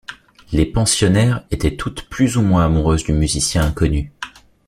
Les 0.51 0.65
pensionnaires 0.65 1.45
étaient 1.51 1.75
toutes 1.77 2.09
plus 2.09 2.35
ou 2.35 2.41
moins 2.41 2.65
amoureuses 2.65 3.03
du 3.03 3.13
musicien 3.13 3.63
inconnu. 3.65 4.11